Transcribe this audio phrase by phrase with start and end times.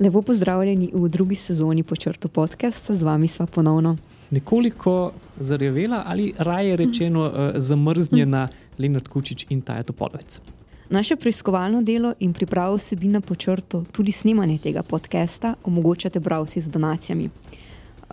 [0.00, 3.96] Lepo pozdravljeni v drugi sezoni počrtu podcasta, z vami sva ponovno.
[4.30, 10.40] Nekoliko zarjavela ali raje rečeno uh, zamrznjena Leonard Kučič in Taja Topolovec.
[10.90, 16.68] Naše preiskovalno delo in pripravo vsebina po črtu, tudi snemanje tega podcasta, omogočate bralci z
[16.68, 17.30] donacijami.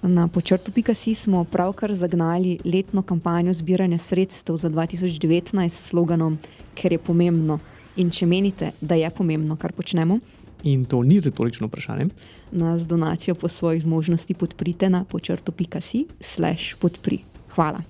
[0.02, 6.38] Na počrtu.si smo pravkar zagnali letno kampanjo zbiranja sredstev za 2019 s sloganom
[6.76, 7.60] Ker je pomembno.
[7.96, 10.20] In če menite, da je pomembno, kar počnemo,
[10.64, 12.06] In to ni retorično vprašanje.
[12.52, 17.20] nas donacijo po svojih zmožnosti podprite na počrtu.si slash podpri.
[17.56, 17.82] Hvala.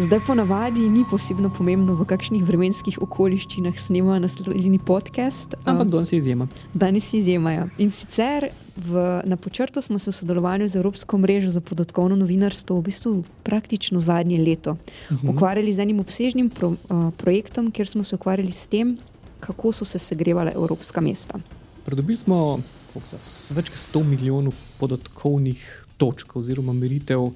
[0.00, 5.54] Zdaj ponavadi ni posebno pomembno, v kakšnih vremenskih okoliščinah snemamo naslednji podcast.
[5.64, 6.48] Ampak Um, danes je izjema.
[6.74, 7.68] Danes izjemajo.
[7.78, 8.92] In sicer v,
[9.24, 14.00] na počrtu smo se v sodelovanju z Evropsko mrežo za podatkovno novinarstvo v bistvu praktično
[14.00, 14.76] zadnje leto
[15.10, 15.28] Mhm.
[15.28, 16.76] ukvarjali z enim obsežnim pro, uh,
[17.16, 18.98] projektom, kjer smo se ukvarjali s tem,
[19.40, 21.38] kako so se segrevala evropska mesta.
[21.84, 22.58] Pridobili smo
[23.06, 23.16] za
[23.54, 27.30] več kot 100 milijonov podatkovnih točk oziroma meritev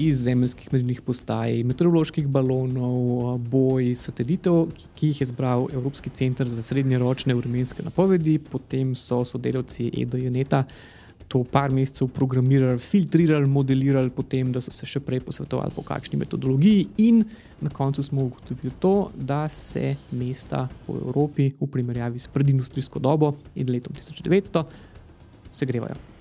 [0.00, 6.62] iz zemeljskih merilnih postaj, meteoroloških balonov, boj, satelitov, ki- jih je zbral Evropski center za
[6.62, 10.64] srednjeročne vremenske napovedi, potem so sodelavci EDJ-neta
[11.30, 16.18] to par mesecev programirali, filtrirali, modelirali, potem, da so se še prej posvetovali po kakšni
[16.18, 17.22] metodologiji, in
[17.62, 23.36] na koncu smo ugotovili to, da se mesta po Evropi v primerjavi s predindustrijsko dobo
[23.54, 24.64] in letom 1900
[25.54, 26.19] segrevajo.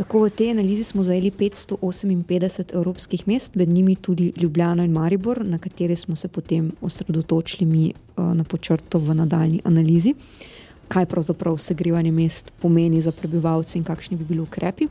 [0.00, 5.44] Tako v tej analizi smo zajeli 558 evropskih mest, med njimi tudi Ljubljana in Maribor,
[5.44, 10.14] na katere smo se potem osredotočili mi uh, na počrto v nadaljni analizi,
[10.88, 14.88] kaj pravzaprav segrevanje mest pomeni za prebivalce in kakšni bi bili ukrepi.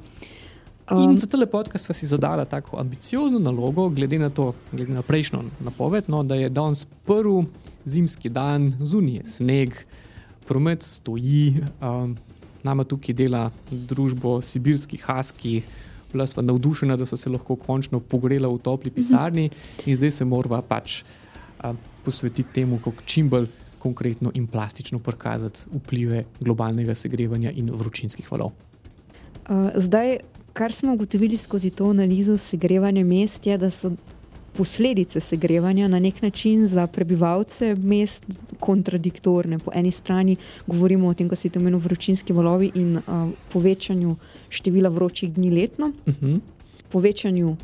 [0.91, 5.01] In za tele podcast sva si zadala tako ambiciozno nalogo, glede na to, glede na
[5.01, 7.47] prejšnjo napoved, no, da je danes prvi
[7.85, 9.73] zimski dan, zunaj je sneg,
[10.45, 12.17] promet stoji, um,
[12.63, 15.61] nama tukaj dela družbo Sibirski Haski.
[16.11, 19.49] Bila sva navdušena, da so se lahko končno pogrela v topli pisarni,
[19.85, 21.03] in zdaj se moramo pač
[21.63, 23.45] um, posvetiti temu, kako čim bolj
[23.79, 28.51] konkretno in plastično prikazati vplive globalnega segrevanja in vročinskih valov.
[29.49, 30.17] Uh, zdaj,
[30.53, 33.93] kar smo ugotovili skozi to analizo segrevanja mest, je, da so
[34.59, 38.25] posledice segrevanja na nek način za prebivalce mest
[38.59, 39.59] kontradiktorne.
[39.59, 40.35] Po eni strani
[40.67, 44.15] govorimo o tem, kar se imenuje vročinski valovi in uh, povečanju
[44.49, 46.39] števila vročih dni letno, Uh -huh.
[46.89, 47.55] povečanju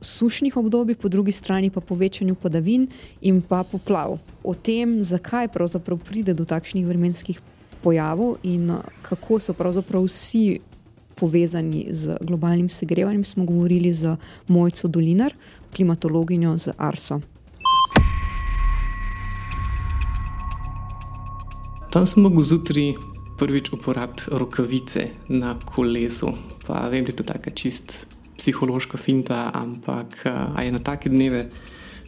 [0.00, 2.86] sušnih obdobij, po drugi strani pa povečanju padavin
[3.20, 4.18] in pa poplav.
[4.44, 7.40] O tem, zakaj pravzaprav pride do takšnih vremenskih
[7.82, 10.58] pojavov in uh, kako so pravzaprav vsi
[11.14, 14.16] povezani z globalnim segrevanjem, smo govorili z
[14.48, 15.34] Mojco Dolinar,
[15.74, 17.20] klimatologinjo z Arso.
[21.92, 22.94] Tam sem mogel zjutraj
[23.38, 26.32] prvič uporabiti rokavice na kolesu.
[26.66, 28.06] Pa vem, da je to tako čist
[28.38, 31.50] psihološka finta, ampak a je na take dneve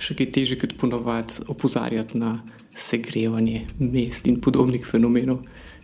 [0.01, 2.39] še kaj teže kot ponovadi opozarjati na
[2.75, 5.39] segrevanje mest in podobnih fenomenov,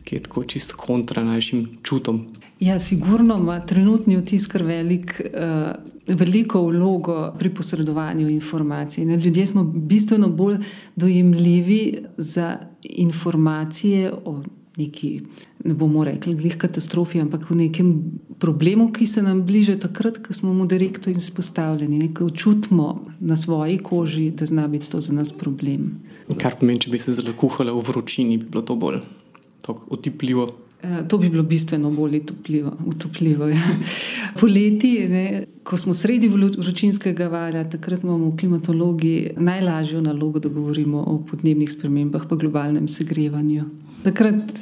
[0.04, 2.26] ki je tako čist kontra našim čutom.
[2.60, 5.70] Ja, sigurno ima trenutni vtis kar velik, uh,
[6.06, 9.04] veliko vlogo pri posredovanju informacij.
[9.04, 10.58] Ne, ljudje smo bistveno bolj
[10.96, 14.42] dojemljivi za informacije o
[14.76, 15.20] neki,
[15.64, 17.94] ne bomo rekli, glih katastrofi, ampak o nekem
[18.38, 23.78] problemu, ki se nam bliže takrat, ko smo mu direktno izpostavljeni, ko čutimo na svoji
[23.78, 26.00] koži, da zna biti to za nas problem.
[26.38, 29.00] Kar pomeni, če bi se zelo kuhala v vročini, bi bilo to bolj
[29.68, 30.48] otipljivo.
[30.82, 32.72] Eh, To bi bilo bistveno bolj utopljivo.
[32.86, 33.62] utopljivo ja.
[34.40, 41.18] Poleti, ne, ko smo sredi vročinskega valja, takrat imamo klimatologi najlažjo nalogo, da govorimo o
[41.30, 43.64] podnebnih spremembah in globalnem segrevanju.
[44.04, 44.52] Takrat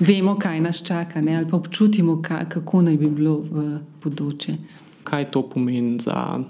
[0.00, 4.56] vemo, kaj nas čaka, ne, ali pa občutimo, ka, kako naj bi bilo v bodoče.
[5.04, 6.42] Kaj to pomeni za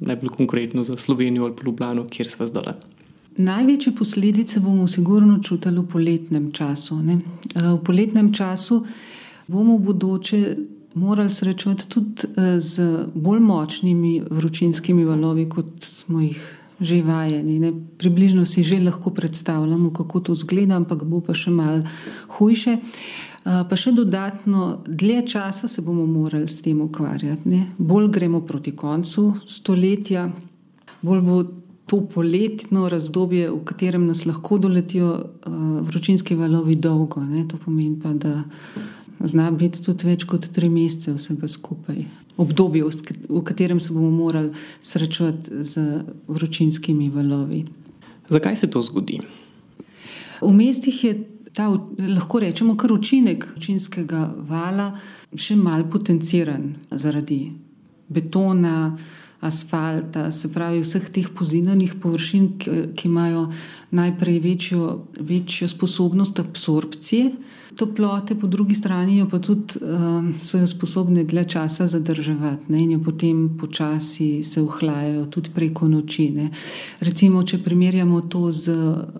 [0.00, 2.93] najbolj konkretno za Slovenijo ali pa Ljubljano, kjer smo zdaj?
[3.36, 7.02] Največje posledice bomo sigurno čutili v poletnem času.
[7.02, 7.18] Ne?
[7.54, 8.84] Eh, V poletnem času
[9.46, 10.56] bomo v bodoče
[10.94, 16.38] morali srečevati tudi eh, z bolj močnimi vročinskimi valovi, kot smo jih
[16.80, 17.58] že vajeni.
[17.58, 17.72] Ne?
[17.98, 21.82] Približno si že lahko predstavljamo, kako to zgleda, ampak bo pa še mal
[22.38, 22.78] hujše.
[22.78, 27.48] Eh, Pa še dodatno, dlje časa se bomo morali s tem ukvarjati.
[27.48, 27.66] Ne?
[27.78, 30.30] Bolj gremo proti koncu stoletja,
[31.02, 31.63] bolj bo
[31.94, 37.22] to poletno razdobje, v katerem nas lahko doletijo uh, vročinski valovi, dolgo.
[37.22, 37.46] Ne?
[37.48, 38.42] To pomeni pa, da
[39.24, 42.02] Zna biti tudi več kot tri mesece vsega skupaj.
[42.40, 42.82] Obdobje,
[43.28, 44.50] v katerem se bomo morali
[44.82, 47.62] srečati z vročinskimi valovi.
[48.28, 49.20] Zakaj se to zgodi?
[50.42, 51.12] V mestih je
[51.54, 54.90] ta, lahko rečemo, kar učinek vročinskega vala
[55.38, 57.46] še mal potenciran zaradi
[58.10, 58.92] betona,
[59.44, 63.48] asfalta, se pravi vseh teh pozinanih površin, ki, ki imajo
[63.94, 64.88] najprej večjo,
[65.20, 67.30] večjo sposobnost absorpcije
[67.76, 72.90] toplote, po drugi strani pa tudi uh, so jo sposobne dlje časa zadrževati ne, in
[72.90, 76.30] jo potem počasi se ohlajajo tudi preko noči.
[76.30, 76.50] Ne.
[77.00, 78.74] Recimo, če primerjamo to z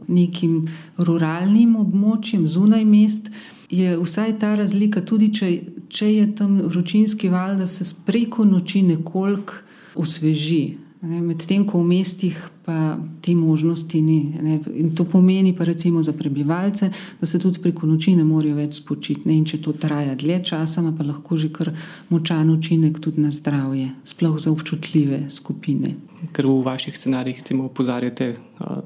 [0.09, 0.67] nekim
[0.97, 3.31] ruralnim območjem zunaj mest.
[3.71, 5.49] Je vsaj ta razlika, tudi če,
[5.89, 9.64] če je tam vročinski val, da se preko noči nekoliko
[9.97, 10.77] osveži.
[11.05, 14.33] Medtem ko v mestih pa te možnosti ni.
[14.41, 14.55] Ne.
[14.73, 16.89] In to pomeni pa recimo za prebivalce,
[17.21, 19.29] da se tudi preko noči ne morejo več spočiti.
[19.29, 19.37] Ne.
[19.37, 21.75] In če to traja dlje časa, ima pa lahko že kar
[22.09, 25.99] močan učinek tudi na zdravje, sploh za občutljive skupine.
[26.33, 28.37] Ker v vaših scenarijih recimo opozarjate,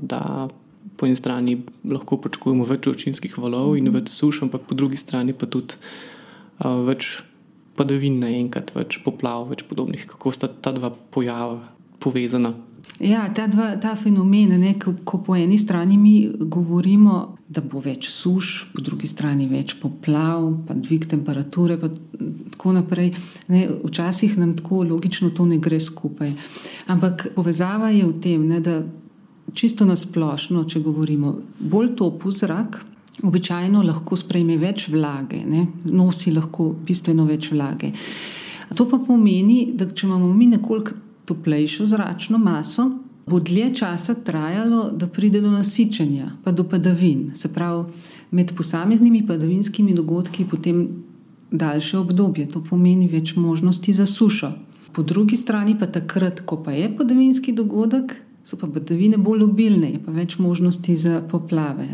[0.03, 0.49] da
[0.99, 5.39] po eni strani lahko pričakujemo več vročinskih valov in več suš, ampak po drugi strani
[5.39, 5.79] pa tudi
[6.59, 7.21] več
[7.79, 10.09] padavin naenkrat, več poplav, več podobnih.
[10.11, 11.61] Kako sta ta dva pojava
[12.03, 12.55] povezana?
[12.99, 17.81] Ja, ta, dva, ta fenomen, ne, ko, ko po eni strani mi govorimo, da bo
[17.81, 21.91] več suš, po drugi strani več poplav, pa dvig temperature, pa
[22.57, 23.13] tako naprej.
[23.53, 26.35] Ne, včasih nam tako logično to ne gre skupaj.
[26.91, 28.81] Ampak povezava je v tem, ne, da
[29.55, 32.83] čisto nasplošno, če govorimo, bolj topu zrak,
[33.23, 35.67] običajno lahko sprejme več vlage, ne?
[35.91, 37.93] nosi lahko bistveno več vlage.
[38.75, 40.97] To pa pomeni, da če imamo mi nekoliko
[41.29, 42.87] toplejšo zračno maso,
[43.29, 47.31] bo dlje časa trajalo, da pride do nasičenja, pa do padavin.
[47.35, 47.85] Se pravi,
[48.31, 50.87] med posameznimi padavinskimi dogodki potem
[51.51, 54.53] daljše obdobje, to pomeni več možnosti za sušo.
[54.93, 58.17] Po drugi strani pa takrat, ko pa je padavinski dogodek,
[58.49, 61.85] so pa padavine bolj obilne, je pa več možnosti za poplave.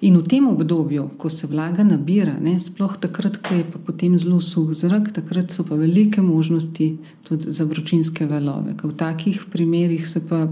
[0.00, 4.16] In v tem obdobju, ko se vlaga nabira, ne, sploh takrat, ko je pa potem
[4.18, 6.88] zelo suh zrak, takrat so pa velike možnosti
[7.28, 8.78] tudi za vročinske valove.
[8.80, 10.46] V takih primerih se pa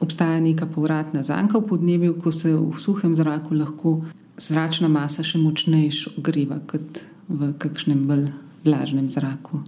[0.00, 3.98] obstaja neka povratna zanka v podnebju, ko se v suhem zraku lahko
[4.40, 8.30] zračna masa še močnejša ogriva kot v kakšnem bolj
[8.64, 9.60] vlažnem zraku.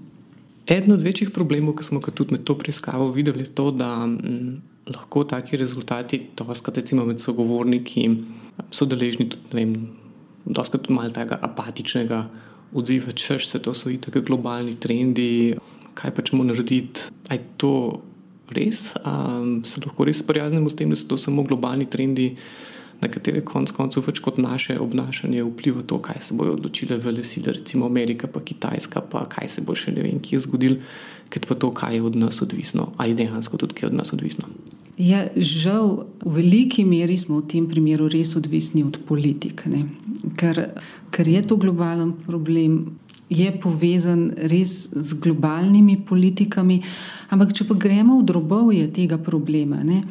[0.70, 4.06] Eden od večjih problemov, ki smo ga tudi med to preiskavo videli, je to, da
[4.06, 8.06] m, lahko taki rezultati, to pa skrat recimo med sogovorniki,
[8.70, 9.66] so deležni tudi,
[10.44, 12.24] da so malo tega apatičnega
[12.74, 15.56] odziva, češ se to so itak globalni trendi,
[15.94, 17.10] kaj pa čemo narediti.
[17.30, 18.02] Aj to
[18.50, 18.90] res?
[19.04, 22.34] A se lahko res sprijaznimo s tem, da so to samo globalni trendi,
[23.00, 27.24] na katere konc koncev več kot naše obnašanje vpliva to, kaj se bojo odločile vele
[27.24, 30.76] sile, recimo Amerika pa Kitajska, pa kaj se bo še ne vem, ki je zgodil,
[31.32, 34.12] ker pa to, kaj je od nas odvisno, ali dejansko tudi, kaj je od nas
[34.12, 34.52] odvisno.
[35.00, 39.64] Ja, žal, v veliki meri smo v tem primeru res odvisni od politik,
[40.36, 40.76] ker,
[41.08, 43.00] ker je to globalen problem,
[43.32, 46.82] je povezan res z globalnimi politikami.
[47.32, 50.02] Ampak, če pa gremo v drobovje tega problema, ne,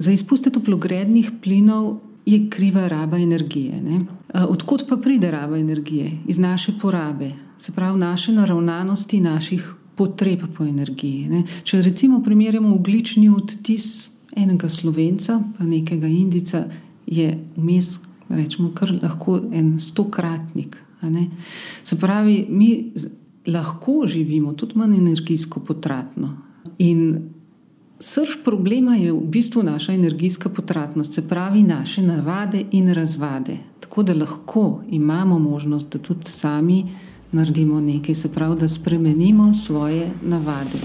[0.00, 3.80] za izpuste toplogrednih plinov je kriva raba energije.
[3.82, 4.00] Ne.
[4.32, 6.24] Odkot pa pride raba energije?
[6.26, 11.28] Iz naše porabe, se pravi, naše naravnanosti, naših potreb po energiji.
[11.28, 11.42] Ne.
[11.64, 16.66] Če recimo primerjamo uglični odtis enega slovenca, pa nekega indica,
[17.06, 17.96] je vmes,
[18.28, 20.76] rečemo, kar lahko en stokratnik.
[21.82, 22.92] Se pravi, mi
[23.46, 26.36] lahko živimo tudi manj energijsko potratno.
[26.78, 27.30] In
[27.98, 33.58] srč problema je v bistvu naša energijska potratnost, se pravi naše navade in razvade.
[33.80, 36.84] Tako da lahko imamo možnost, da tudi sami
[37.36, 40.80] naredimo nekaj, se pravi, da spremenimo svoje navade.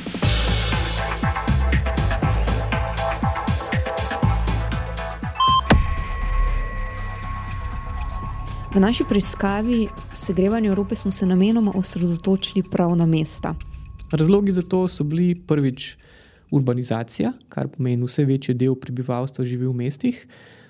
[8.74, 13.56] V naši preiskavi segrevanja Evrope smo se namenoma osredotočili prav na mesta.
[14.12, 15.98] Razlogi za to so bili prvič
[16.52, 20.28] urbanizacija, kar pomeni, vse večji del prebivalstva živi v mestih.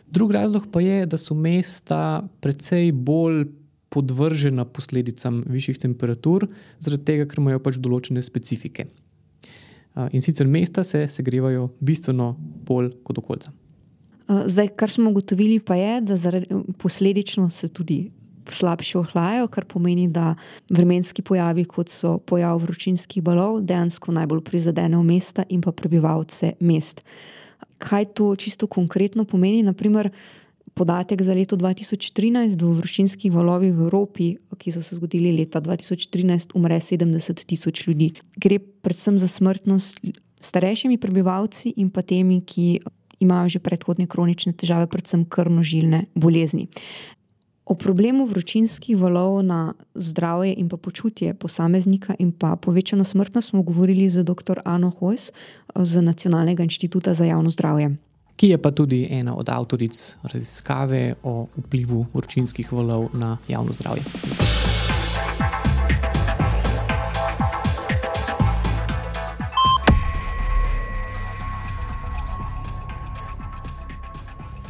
[0.07, 3.45] Drugi razlog pa je, da so mesta precej bolj
[3.91, 6.47] podvržena posledicam višjih temperatur,
[6.79, 8.87] zaradi tega, ker imajo pač določene specifike.
[10.15, 12.31] In sicer mesta se segrevajo bistveno
[12.67, 13.51] bolj kot okolje.
[14.31, 16.15] Zdaj, kar smo ugotovili, pa je, da
[16.79, 18.05] posledično se tudi
[18.49, 20.35] slabše ohlajajo, kar pomeni, da
[20.69, 27.03] vremenski pojavi, kot so pojav vročinskih balov, dejansko najbolj prizadenejo mesta in pa prebivalce mest.
[27.81, 29.63] Kaj to čisto konkretno pomeni?
[29.63, 30.11] Naprimer,
[30.73, 36.55] podatek za leto 2013, v vročinskih valovih v Evropi, ki so se zgodili leta 2013,
[36.55, 38.13] umre 70 tisoč ljudi.
[38.35, 39.99] Gre predvsem za smrtnost
[40.41, 42.81] starejšimi prebivalci in pa temi, ki
[43.21, 46.67] imajo že predhodne kronične težave, predvsem krvnožilne bolezni.
[47.71, 53.61] O problemu vročinskih valov na zdravje in pa počutje posameznika in pa povečano smrtnost smo
[53.63, 54.59] govorili z dr.
[54.65, 55.31] Ano Hojs
[55.75, 57.95] z Nacionalnega inštituta za javno zdravje.
[58.35, 64.03] Ki je pa tudi ena od avtoric raziskave o vplivu vročinskih valov na javno zdravje.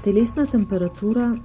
[0.03, 1.35] Telesna temperatura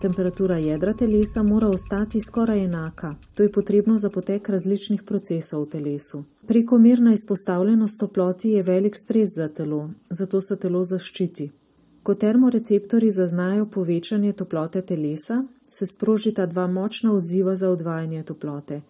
[0.00, 3.14] Temperatura jedra telesa mora ostati skoraj enaka.
[3.36, 6.24] To je potrebno za potek različnih procesov v telesu.
[6.46, 11.50] Prekomerna izpostavljenost toploti je velik stres za telo, zato se telo zaščiti.
[12.06, 18.80] Ko termoreceptori zaznajo povečanje toplote telesa, se sprožita dva močna odziva za odvajanje toplote: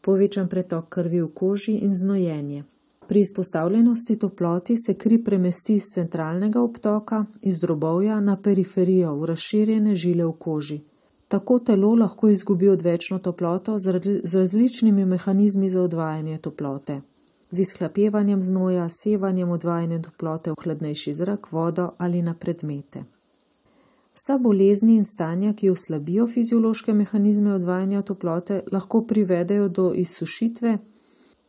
[0.00, 2.64] povečan pretok krvi v koži in znojenje.
[3.08, 9.94] Pri izpostavljenosti toploti se kri premesti iz centralnega obtoka, iz drobovja na periferijo, v razširjene
[9.94, 10.80] žile v koži.
[11.28, 17.00] Tako telo lahko izgubi odvečno toploto z različnimi mehanizmi za odvajanje toplote.
[17.54, 23.04] Z izhlapevanjem znoja, sevanjem odvajanja toplote v hladnejši zrak, vodo ali na predmete.
[24.14, 30.78] Vsa bolezni in stanja, ki oslabijo fiziološke mehanizme odvajanja toplote, lahko privedejo do izsušitve,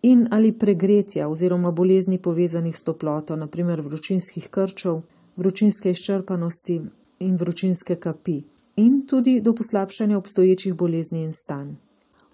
[0.01, 5.01] in ali pregretja oziroma bolezni povezanih s toploto, naprimer vročinskih krčev,
[5.35, 6.81] vročinske izčrpanosti
[7.19, 8.43] in vročinske kapi,
[8.75, 11.73] in tudi do poslabšanja obstoječih bolezni in stanj.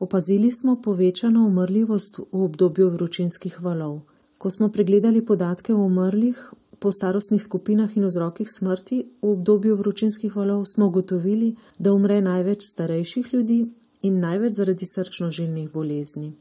[0.02, 4.00] Opazili smo povečano umrljivost v obdobju vročinskih valov.
[4.38, 6.40] Ko smo pregledali podatke o umrlih
[6.80, 12.66] po starostnih skupinah in vzrokih smrti v obdobju vročinskih valov, smo ugotovili, da umre največ
[12.66, 13.60] starejših ljudi
[14.02, 16.32] in največ zaradi srčno-žilnih bolezni.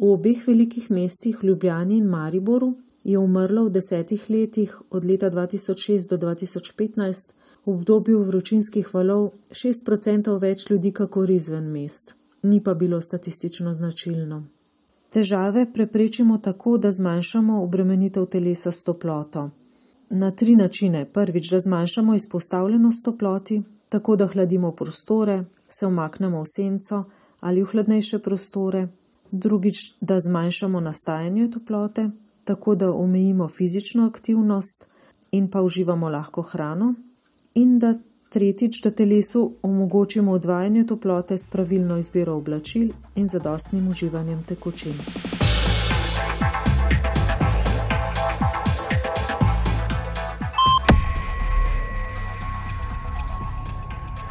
[0.00, 2.72] V obeh velikih mestih, Ljubljani in Mariboru,
[3.04, 10.40] je umrlo v desetih letih od leta 2006 do 2015 v obdobju vročinskih valov 6%
[10.40, 12.16] več ljudi, kakor izven mest.
[12.42, 14.44] Ni pa bilo statistično značilno.
[15.12, 19.50] Težave preprečimo tako, da zmanjšamo obremenitev telesa s toploto.
[20.10, 21.04] Na tri načine.
[21.12, 27.04] Prvič, da zmanjšamo izpostavljenost toploti, tako da hladimo prostore, se omaknemo v senco
[27.40, 28.88] ali v hladnejše prostore,
[29.30, 32.10] drugič, da zmanjšamo nastajanje toplote,
[32.44, 34.86] tako da omejimo fizično aktivnost
[35.32, 36.94] in pa uživamo lahko hrano,
[37.54, 37.94] in da
[38.32, 44.92] tretjič, da telesu omogočimo odvajanje toplote s pravilno izbiro oblačil in zadostnim uživanjem tekočin.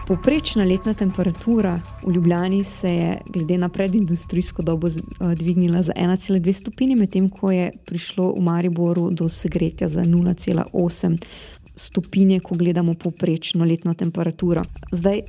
[0.07, 4.89] Poprečna letna temperatura v Ljubljani se je glede na predindustrijsko dobo
[5.35, 11.17] dvignila za 1,2 stopinje, medtem ko je prišlo v Mariboru do segretja za 0,8
[11.75, 14.63] stopinje, ko gledamo poprečno letno temperaturo.
[14.91, 15.21] Zdaj,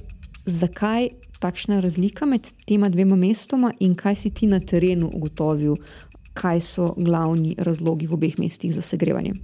[0.46, 1.08] zakaj
[1.40, 5.76] takšna razlika med tema dvema mestoma in kaj si ti na terenu ugotovil,
[6.34, 9.34] kaj so glavni razlogi v obeh mestih za segrevanje?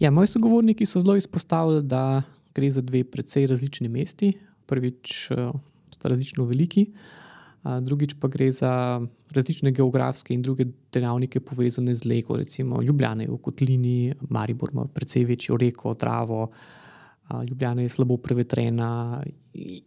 [0.00, 2.22] Ja, moji sogovorniki so zelo izpostavili, da
[2.54, 4.32] gre za dve precej različni mesti
[4.66, 5.50] prvič eh,
[5.90, 6.86] sta različno veliki,
[7.64, 9.00] drugič pa gre za
[9.34, 12.36] različne geografske in druge dejavnike povezane z lego.
[12.36, 16.50] Recimo Ljubljana je v Kotlini, Maribor ima precej večjo reko, travo,
[17.48, 19.22] Ljubljana je slabo prevetrena.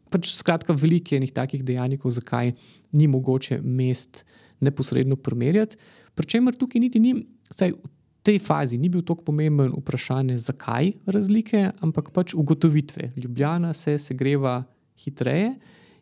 [0.10, 2.52] Pač skratka, veliko je enih takih dejavnikov, zakaj
[2.98, 4.26] ni mogoče mest
[4.60, 5.78] neposredno primerjati.
[6.16, 7.14] Pričemer tukaj niti ni,
[7.52, 7.92] vsaj v
[8.26, 13.12] tej fazi ni bil tako pomemben vprašanje, zakaj razlike, ampak pač ugotovitve.
[13.22, 14.64] Ljubljana se segreva
[14.98, 15.54] hitreje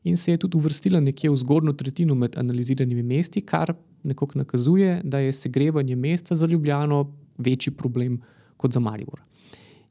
[0.06, 5.02] in se je tudi uvrstila nekje v zgornjo tretjino med analiziranimi mesti, kar nekako nakazuje,
[5.04, 8.22] da je segrevanje mesta za Ljubljano večji problem
[8.58, 9.22] kot za Maribor.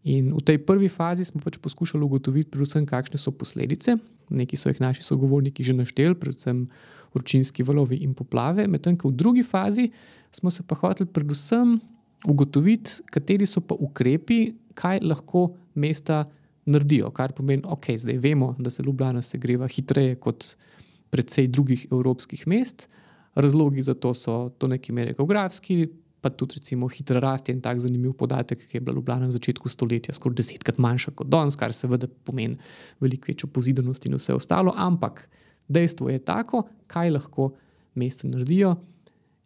[0.04, 3.96] In v tej prvi fazi smo pač poskušali ugotoviti, predvsem, kakšne so posledice.
[4.28, 6.66] Neki so jih naši sogovorniki že našteli, predvsem
[7.14, 9.90] vročinski valovi in poplave, medtem ko v drugi fazi
[10.30, 11.78] smo se pa hoteli predvsem
[12.28, 16.24] ugotoviti, kateri so pa ukrepi, kaj lahko mesta
[16.66, 17.10] naredijo.
[17.10, 20.54] Kar pomeni, da okay, zdaj vemo, da se Ljubljana segreva hitreje kot
[21.10, 22.88] predvsej drugih evropskih mest.
[23.34, 25.88] Razlogi za to so do neke mere geografski,
[26.20, 29.34] pa tudi recimo hitra rast je en tak zanimiv podatek, ki je bila Ljubljana na
[29.34, 32.56] začetku stoletja skoraj desetkrat manjša kot danes, kar seveda pomeni
[33.00, 34.72] veliko večjo pozidanost in vse ostalo.
[34.76, 35.28] Ampak
[35.68, 37.50] dejstvo je tako, kaj lahko
[37.94, 38.76] mesta naredijo.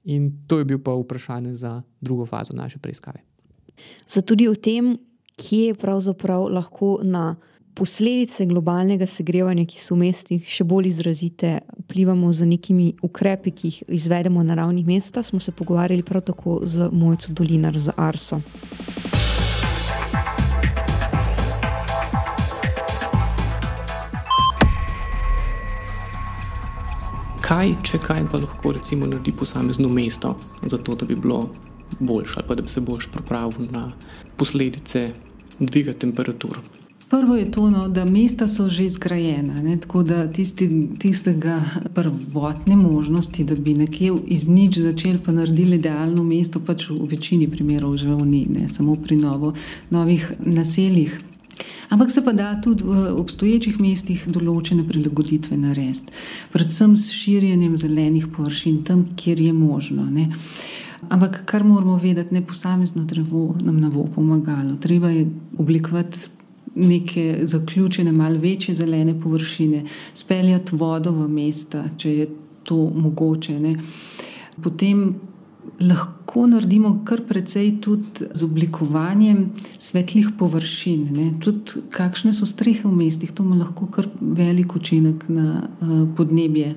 [0.05, 3.25] In to je bil pa vprašanje za drugo fazo naše preiskave.
[4.07, 4.95] Zato tudi o tem,
[5.38, 7.37] kje pravzaprav lahko na
[7.75, 13.71] posledice globalnega segrevanja, ki so v mestih še bolj izrazite, vplivamo z nekimi ukrepi, ki
[13.71, 18.40] jih izvedemo na ravni mesta, smo se pogovarjali prav tako z Mojco Dolinar za Arso.
[27.47, 30.35] Kaj, če kaj, pa lahko recimo naredi posamezno mesto,
[30.66, 31.47] zato da bi bilo
[32.00, 33.87] boljše, ali da bi se bolj pripravil na
[34.37, 35.12] posledice
[35.61, 36.59] dviga temperatur.
[37.11, 41.57] Prvo je to, no, da mesta so že zgrajena, ne, tako da tisti, tistega
[41.95, 47.49] prvotne možnosti, da bi nekje iz nič začeli pa naredili idealno mesto, pač v večini
[47.49, 49.55] primerov že ni, ne, samo pri novo,
[49.91, 51.19] novih naseljih.
[51.88, 56.12] Ampak se pa da tudi v obstoječih mestih določene prilagoditve narediti,
[56.53, 60.05] predvsem s širjenjem zelenih površin tam, kjer je možno.
[60.12, 60.29] Ne.
[61.09, 64.76] Ampak kar moramo vedeti, ne posamezno drevo nam ne bo pomagalo.
[64.76, 65.28] Treba je
[65.59, 66.19] oblikovati
[66.75, 72.28] neke zaključene, malo večje zelene površine, speljati vodo v mesta, če je
[72.62, 73.61] to mogoče.
[73.61, 73.75] Ne.
[74.62, 75.14] Potem
[75.81, 81.09] lahko naredimo kar precej tudi z oblikovanjem svetlih površin.
[81.14, 81.31] Ne.
[81.40, 86.75] Tudi kakšne so strehe v mestih, to ima lahko kar velik učinek na uh, podnebje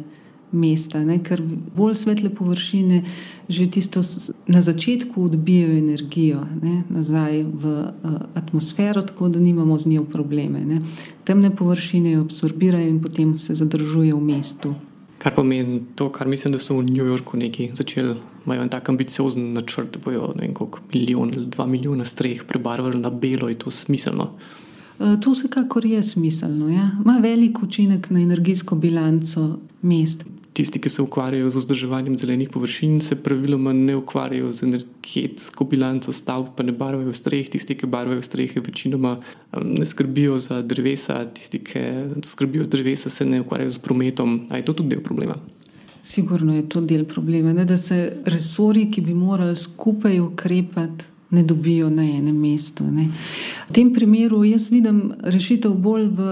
[0.51, 1.19] mesta, ne?
[1.23, 1.41] ker
[1.75, 3.03] bolj svetle površine
[3.49, 4.01] že tisto
[4.47, 6.83] na začetku odbijajo energijo ne?
[6.89, 10.59] nazaj v uh, atmosfero, tako da nimamo z njo probleme.
[10.65, 10.81] Ne?
[11.23, 14.73] Temne površine jo absorbirajo in potem se zadržujejo v mestu.
[15.21, 18.15] Kar pomeni to, kar mislim, da so v New Yorku neki začeli,
[18.45, 22.43] imajo en tak ambiciozen načrt, da bojo ne vem koliko milijon ali dva milijona streh
[22.43, 24.31] prebarvali na belo, je to smiselno.
[24.99, 26.69] E, to vsekakor je smiselno.
[26.69, 26.89] Ja?
[27.05, 30.25] Ma velik učinek na energijsko bilanco mest
[30.61, 36.13] tisti, ki se ukvarjajo z vzdrževanjem zelenih površin, se praviloma ne ukvarjajo z energetsko bilanco
[36.13, 37.49] stavb, pa ne barvajo streh.
[37.49, 41.85] Tisti, ki barvajo strehe, večinoma um, ne skrbijo za drevesa, tisti, ki
[42.23, 44.35] skrbijo za drevesa, se ne ukvarjajo z prometom.
[44.49, 45.39] A je to tudi del problema?
[46.03, 47.65] Sigurno je to del problema, ne?
[47.65, 51.09] da se resori, ki bi morali skupaj ukrepati.
[51.31, 52.83] Ne dobijo na enem mestu.
[52.91, 53.05] Ne.
[53.69, 56.25] V tem primeru jaz vidim rešitev bolj v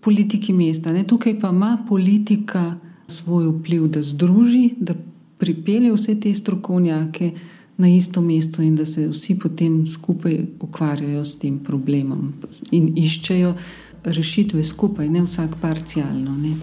[0.00, 0.88] politiki mesta.
[0.88, 1.02] Ne.
[1.04, 4.94] Tukaj pa ima politika svoj vpliv, da združi, da
[5.38, 7.32] pripelje vse te strokovnjake
[7.76, 12.32] na isto mesto in da se vsi potem skupaj ukvarjajo s tem problemom
[12.70, 13.54] in iščejo
[14.04, 16.36] rešitve skupaj, ne vsak parcialno.
[16.38, 16.54] Ne.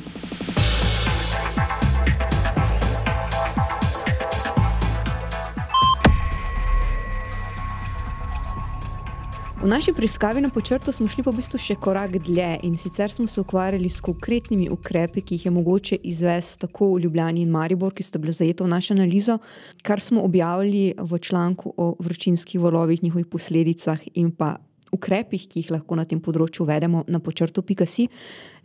[9.65, 13.09] V naši preiskavi na počrtu smo šli pa v bistvu še korak dlje in sicer
[13.09, 17.49] smo se ukvarjali s konkretnimi ukrepi, ki jih je mogoče izvesti tako v Ljubljani in
[17.49, 19.39] Maribor, ki sta bili zajeti v našo analizo,
[19.81, 24.59] kar smo objavili v članku o vročinskih valovih, njihovih posledicah in pa
[24.93, 28.05] ukrepih, ki jih lahko na tem področju uvedemo na počrtu.si.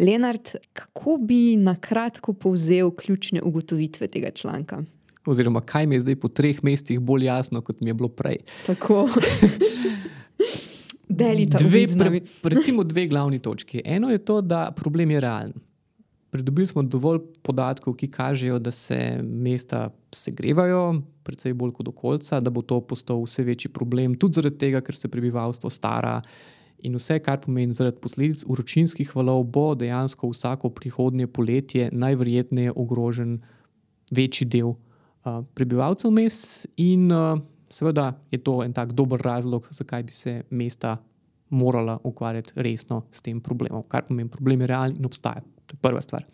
[0.04, 4.84] Lenard, kako bi na kratko povzel ključne ugotovitve tega članka?
[5.24, 8.44] Oziroma, kaj mi je zdaj po treh mestih bolj jasno, kot mi je bilo prej?
[8.68, 9.06] Tako.
[11.10, 11.58] delita.
[11.58, 13.82] Dve, pre, recimo dve glavni točki.
[13.84, 15.52] Eno je to, da problem je realen.
[16.30, 22.50] Pridobili smo dovolj podatkov, ki kažejo, da se mesta segrevajo, predvsej bolj kot okolca, da
[22.50, 26.20] bo to postal vse večji problem, tudi zaradi tega, ker se prebivalstvo stara
[26.86, 33.40] in vse, kar pomeni zaradi posledic uročinskih valov, bo dejansko vsako prihodnje poletje najverjetneje ogrožen
[34.14, 37.38] večji del uh, prebivalcev mest in uh,
[37.72, 40.96] seveda je to en tak dober razlog, zakaj bi se mesta
[41.50, 43.82] morala ukvarjati resno s tem problemom.
[43.88, 45.42] Kar pomeni, problem je realen in obstaja.
[45.66, 46.24] To je prva stvar.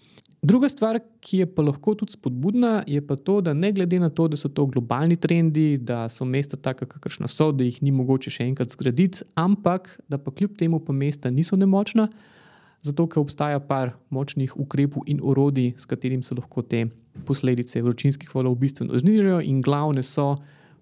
[0.43, 4.11] Druga stvar, ki je pa lahko tudi spodbudna, je pa to, da ne glede na
[4.11, 7.91] to, da so to globalni trendi, da so mesta taka, kakršna so, da jih ni
[7.91, 12.07] mogoče še enkrat zgraditi, ampak da pa kljub temu pa mesta niso nemočna,
[12.85, 16.85] zato ker obstaja par močnih ukrepov in orodij, s katerim se lahko te
[17.27, 20.35] posledice vročinskih valov bistveno znižajo, in glavne so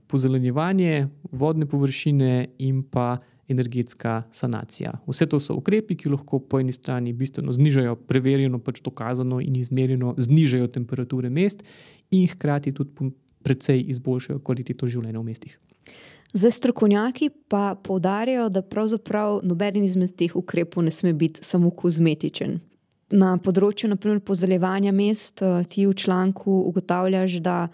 [0.07, 3.17] pozelenjevanje, vodne površine in pa
[3.49, 4.93] energetska sanacija.
[5.07, 9.57] Vse to so ukrepi, ki lahko po eni strani bistveno znižajo, preverjeno, pač dokazano in
[9.57, 11.65] izmerjeno, znižajo temperature mest
[12.11, 13.11] in hkrati tudi
[13.45, 15.59] precej izboljšajo kvaliteto življenja v mestih.
[16.35, 22.59] Za strokovnjaki pa poudarjajo, da pravzaprav noben izmed teh ukrepov ne sme biti samo kozmetičen.
[23.15, 27.69] Na področju pozeljevanja mest eh, ti v članku ugotavljaš, da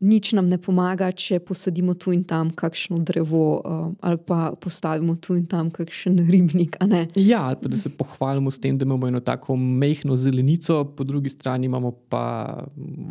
[0.00, 5.18] nič nam ne pomaga, če posadimo tu in tam kakšno drevo uh, ali pa postavimo
[5.20, 6.78] tu in tam kakšen ribnik.
[7.14, 11.04] Ja, ali pa da se pohvalimo s tem, da imamo eno tako mehko zelenico, po
[11.04, 11.68] drugi strani
[12.08, 12.64] pa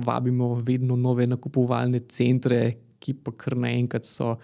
[0.06, 4.36] vabimo vedno nove nakupovalne centre, ki pa kar naenkrat so.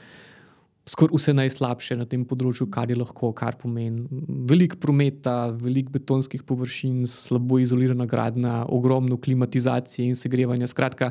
[0.85, 4.05] skoraj vse najslabše na tem področju, kar je lahko, kar pomeni
[4.45, 10.69] veliko prometa, veliko betonskih površin, slabo izolirana gradna, ogromno klimatizacije in segrevanja.
[10.69, 11.09] Skratka,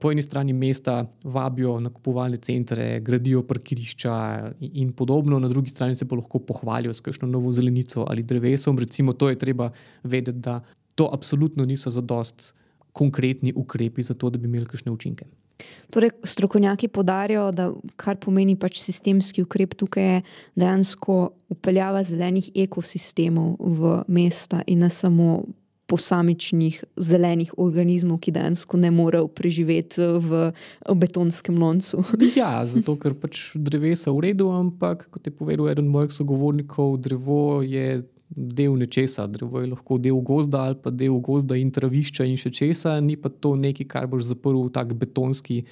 [0.00, 4.14] po eni strani mesta vabijo nakupovalne centre, gradijo parkirišča
[4.60, 8.78] in podobno, na drugi strani se pa lahko pohvalijo s kakšno novo zelenico ali drevesom.
[8.78, 9.70] Recimo, to je treba
[10.02, 10.60] vedeti, da
[10.94, 12.54] to absolutno niso zadost
[12.92, 15.26] konkretni ukrepi za to, da bi imeli kakšne učinke.
[15.90, 20.22] Torej, strokovnjaki podarijo, da kar pomeni pač sistemski ukrep tukaj je
[20.56, 21.16] dejansko
[21.52, 25.42] upeljava zelenih ekosistemov v mesta in ne samo
[25.90, 30.50] posamičnih zelenih organizmov, ki dejansko ne morejo preživeti v
[30.94, 32.04] betonskem loncu.
[32.40, 37.60] Ja, zato ker pač drevesa v redu, ampak kot je povedal eden mojih sogovornikov, drevo
[37.66, 39.26] je del nečesa.
[39.26, 43.18] Drevo je lahko del gozda ali pa del gozda in travišča in še česa, ni
[43.18, 45.64] pa to nekaj, kar boš zaprl v tak betonski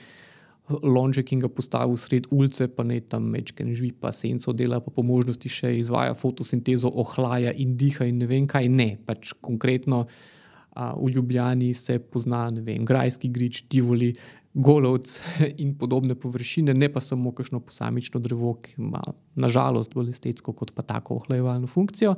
[0.69, 4.93] lonček in ga postavil sred ulice, pa ne tam mečken živi, pa senco dela, pa
[4.95, 8.69] po možnosti še izvaja fotosintezo, ohlaja in diha in ne vem kaj.
[8.69, 14.13] Ne, pač konkretno a, v Ljubljani se pozna, ne vem, grajski grič, tivoli.
[14.59, 15.13] Golovc
[15.63, 19.03] in podobne površine, ne pa samo kakšno posamično drevo, ki ima
[19.39, 22.17] nažalost bolj estetsko, kot pa tako ohlajevalno funkcijo.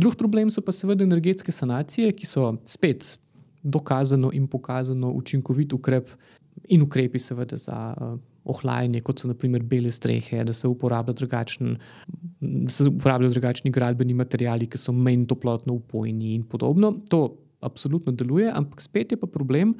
[0.00, 3.12] Drugi problem so pa seveda energetske sanacije, ki so spet
[3.62, 6.10] dokazano in pokazano učinkovit ukrep
[6.70, 8.18] in ukrepi, seveda, za uh,
[8.50, 11.74] ohlajanje, kot so naprimer bele strehe, da se uporabljajo drugačni,
[12.92, 16.94] uporabljajo drugačni gradbeni materiali, ki so manj toplotno upojni in podobno.
[17.10, 17.24] To
[17.60, 19.74] absolutno deluje, ampak spet je pa problem,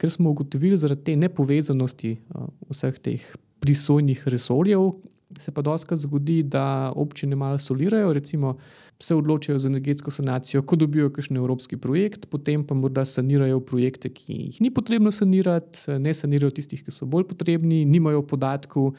[0.00, 3.30] ker smo ugotovili zaradi te nepovezanosti uh, vseh teh
[3.60, 4.90] prisojnih resorjev,
[5.38, 8.56] se pa doskrat zgodi, da občine malo solirajo, recimo
[9.00, 14.10] se odločijo za energetsko sanacijo, ko dobijo kakšen evropski projekt, potem pa morda sanirajo projekte,
[14.12, 18.92] ki jih ni potrebno sanirati, ne sanirajo tistih, ki so bolj potrebni, nimajo podatkov,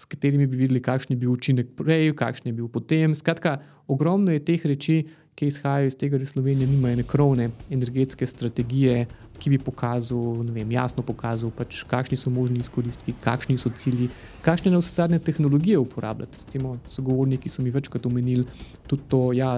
[0.00, 3.14] s katerimi bi videli, kakšen je bil učinek prej, kakšen je bil potem.
[3.14, 3.58] Skratka,
[3.88, 5.02] ogromno je teh reči,
[5.36, 9.06] ki izhajajo iz tega, da Slovenija nima ene krovne energetske strategije,
[9.40, 14.10] ki bi pokazal, vem, jasno pokazal, pač, kakšni so možni izkoristki, kakšni so cilji,
[14.44, 16.42] kakšne vse zadnje tehnologije uporabljati.
[16.42, 18.44] Recimo, sogovorniki so mi večkrat omenili
[18.86, 19.50] tudi to, da ja,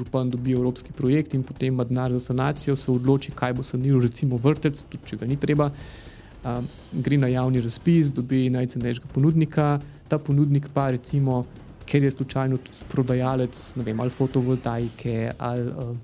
[0.00, 4.04] župan dobi evropski projekt in potem ima denar za sanacijo, se odloči, kaj bo saniral,
[4.04, 5.72] recimo vrtec, tudi če ga ni treba.
[5.72, 6.15] Uh,
[6.92, 9.78] gre na javni razpis, dobi najcenejšega ponudnika,
[10.08, 11.44] ta ponudnik pa recimo
[11.86, 15.96] ker je slučajno tudi prodajalec vem, ali fotovoltaike ali uh,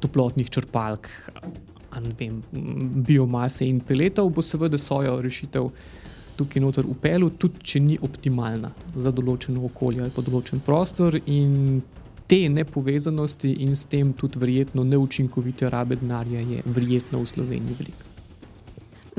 [0.00, 1.08] toplotnih črpalk,
[1.90, 2.42] ali vem,
[3.06, 5.66] biomase in peletov, bo seveda svojo rešitev
[6.38, 11.18] tukaj noter upelu, tudi če ni optimalna za določeno okolje ali pa določen prostor.
[12.30, 18.09] Te nepovezanosti in s tem tudi verjetno neučinkovite rabe denarja je verjetno v Sloveniji veliko.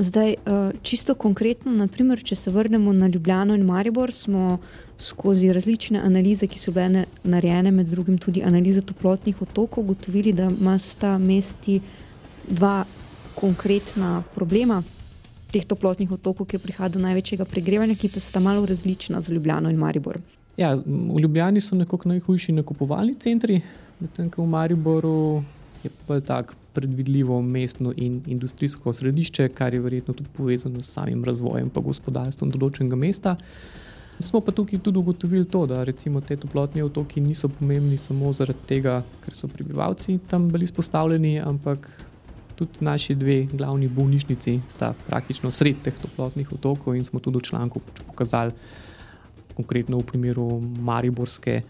[0.02, 4.58] Zdaj, eh, čisto konkretno, naprimer, če se vrnemo na Ljubljano in Maribor, smo
[4.98, 10.50] skozi različne analize, ki so bile narejene, med drugim tudi analize toplotnih otokov, ugotovili, da
[10.50, 11.80] ima sta mesti
[12.48, 12.84] dva
[13.34, 14.82] konkretna problema
[15.52, 19.70] teh toplotnih otokov, ki prihaja do največjega pregrevanja, ki pa sta malo različna za Ljubljano
[19.70, 20.18] in Maribor.
[20.56, 23.60] Ja, v Ljubljani so nekako najhujši nakupovalni centri,
[24.00, 25.44] medtem ko v Mariboru
[25.84, 31.24] je pa tako predvidljivo mestno in industrijsko središče, kar je verjetno tudi povezano s samim
[31.24, 33.36] razvojem in gospodarstvom določenega mesta.
[34.20, 38.66] Smo pa tukaj tudi ugotovili to, da recimo te toplotne otoki niso pomembni samo zaradi
[38.68, 41.88] tega, ker so prebivalci tam bili izpostavljeni, ampak
[42.54, 47.48] tudi naši dve glavni bolnišnici sta praktično sred teh toplotnih otokov in smo tudi v
[47.48, 48.52] članku pač pokazali,
[49.56, 51.62] konkretno v primeru Mariborske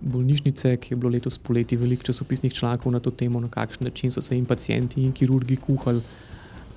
[0.00, 4.10] bolnišnice, ki je bilo letos poleti veliko časopisnih člankov na to temo, na kakšen način
[4.10, 6.02] so se jim pacijenti in kirurgi kuhali.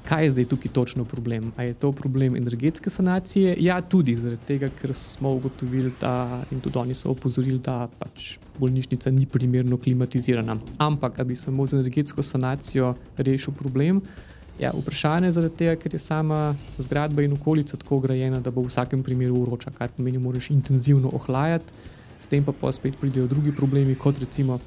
[0.07, 1.51] Kaj je zdaj tukaj točno problem?
[1.57, 3.57] A je to problem energetske sanacije?
[3.59, 8.37] Ja, tudi zaradi tega, ker smo ugotovili, da in tudi oni so opozorili, da pač
[8.59, 10.55] bolnišnica ni primerno klimatizirana.
[10.77, 14.01] Ampak, da bi samo z energetsko sanacijo rešil problem,
[14.59, 18.63] ja, vprašanje je zaradi tega, ker je sama zgradba in okolica tako grajena, da bo
[18.63, 21.73] v vsakem primeru uroča, kar pomeni, da moraš intenzivno ohlajati
[22.17, 24.59] s tem pa, pa spet pridejo drugi problemi, kot recimo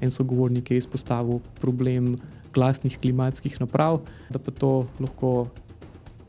[0.00, 2.16] en sogovornik je izpostavil problem
[2.54, 5.48] glasnih klimatskih naprav, da pa to lahko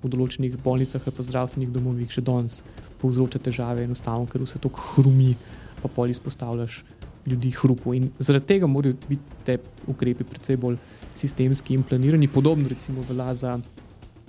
[0.04, 2.62] v določenih bolnicah ali pa zdravstvenih domovih še danes
[3.02, 5.34] povzroča težave, enostavno, ker vse to hrumi,
[5.82, 6.84] pa pol izpostavljaš
[7.30, 7.95] ljudi hrupu.
[7.95, 9.58] In zaradi tega morajo biti te
[9.91, 10.80] ukrepi predvsej bolj
[11.15, 13.58] sistemski in planirani, podobno recimo velja za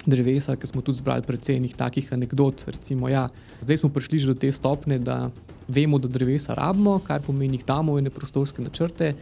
[0.06, 2.64] drevesa, ki smo tudi zbrali precej takih anegdot.
[2.66, 3.28] Recimo, ja,
[3.60, 5.30] zdaj smo prišli že do te stopne, da
[5.68, 9.14] vemo, da drevesa rabimo, kar pomeni, da imamo ene prostorske načrte.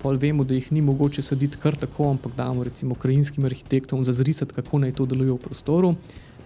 [0.00, 4.54] Pol vemo, da jih ni mogoče saditi kar tako, ampak damo recimo krajinskim arhitektom zazrisati,
[4.54, 5.94] kako naj to deluje v prostoru.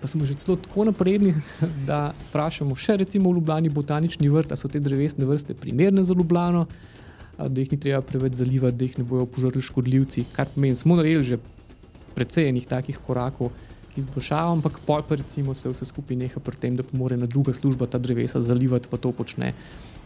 [0.01, 1.35] Pa smo že celo tako napredni,
[1.89, 6.15] da vprašamo še recimo v Ljubljani botanični vrt, ali so te drevesne vrste primerne za
[6.15, 6.67] Ljubljano,
[7.39, 10.27] da jih ni treba preveč zalivati, da jih ne bojo požrli škodljivci.
[10.35, 11.39] Kar pomeni, smo naredili že
[12.15, 13.51] precej enih takih korakov
[13.95, 17.27] k izboljšavam, ampak pol pa recimo se vse skupaj neha pri tem, da mora ena
[17.27, 19.53] druga služba ta drevesa zalivati, pa to počne.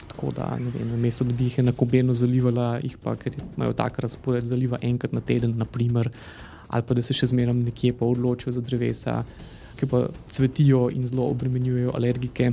[0.08, 3.98] Tako da, ne vem, namesto da bi jih enakobeno zalivala, jih pa, ker imajo tak
[4.04, 6.10] razpored, zaliva enkrat na teden, naprimer,
[6.68, 9.22] ali pa da se še zmeraj nekje pa odločijo za drevesa,
[9.78, 12.52] ki pa cvetijo in zelo obremenjujejo alergike,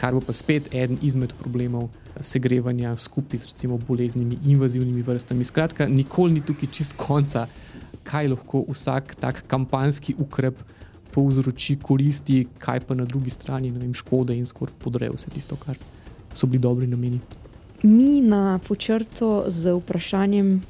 [0.00, 1.88] kar bo pa spet eden izmed problemov
[2.20, 5.44] segrevanja skupaj z recimo boleznimi, invazivnimi vrstami.
[5.44, 7.46] Skratka, nikoli ni tukaj čist konca,
[8.10, 10.58] kaj lahko vsak tak kampanjski ukrep
[11.14, 15.78] povzroči koristi, kaj pa na drugi strani vem, škode in skoraj podre vse tisto, kar
[16.34, 17.20] so bili dobri nameni.
[17.82, 20.60] Mi na počrto z vprašanjem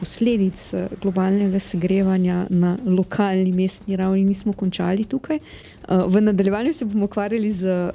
[0.00, 5.36] posledic eh, globalnega segrevanja na lokalni mestni ravni nismo končali tukaj.
[5.36, 7.92] Eh, v nadaljevanju se bomo ukvarjali z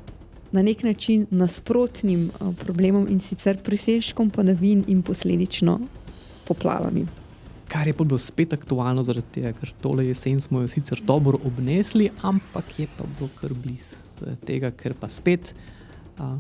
[0.52, 5.80] na nek način nasprotnim eh, problemom in sicer presežkom padavin in posledično
[6.48, 7.06] poplavami.
[7.76, 11.42] Kar je pa bilo spet aktualno, zaradi tega, ker tole jesen smo jo sicer dobro
[11.44, 14.06] obnesli, ampak je pa bilo kar blizu.
[14.48, 15.52] Tega, ker pa spet,
[16.16, 16.38] a,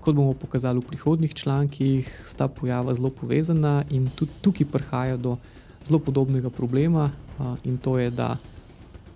[0.00, 5.36] kot bomo pokazali v prihodnih člankih, sta pojava zelo povezana in tudi tukaj prihaja do
[5.84, 7.10] zelo podobnega problema.
[7.36, 8.38] A, in to je, da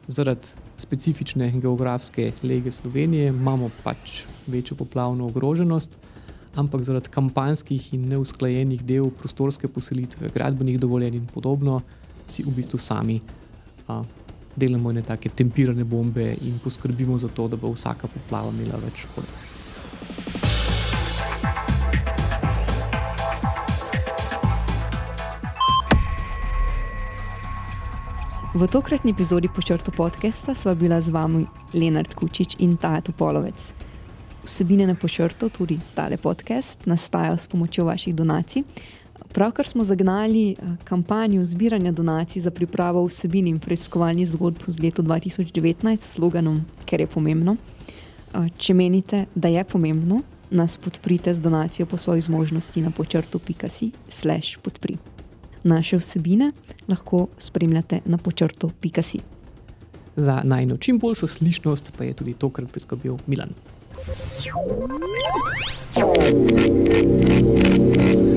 [0.04, 5.96] zaradi specifične geografske lege Slovenije imamo pač večjo poplavno ogroženost,
[6.58, 11.80] ampak zaradi kampanjskih in neusklajenih del prostorske poselitve, gradbenih dovoljenj in podobno,
[12.28, 13.20] si v bistvu sami
[13.86, 14.02] a,
[14.58, 19.06] delamo ene take tempirane bombe in poskrbimo za to, da bo vsaka poplava imela več
[19.06, 19.46] škode.
[28.58, 31.46] V tokratni epizodi počrto podcasta sva bila z vami
[31.78, 33.87] Lenard Kučič in Tato Polovec.
[34.48, 38.62] Vsebine na počrto, tudi tale podcast, nastajajo s pomočjo vaših donacij.
[39.32, 45.02] Pravkar smo zagnali eh, kampanjo zbiranja donacij za pripravo vsebin in preiskovalnih zgodb z leto
[45.02, 47.56] 2019 s sloganom Ker je pomembno.
[47.56, 54.58] Eh, če menite, da je pomembno, nas podprite z donacijo po svoji zmožnosti na počrto.si/slash
[54.62, 54.96] podprij.
[55.62, 56.52] Naše vsebine
[56.88, 59.18] lahko spremljate na počrtu.si.
[60.16, 63.52] Za najno čim boljšo slišnost pa je tudi tokrat priskrbel Milan.
[64.00, 64.46] Thank
[68.12, 68.27] you.